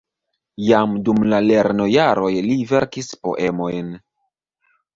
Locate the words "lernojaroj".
1.49-2.31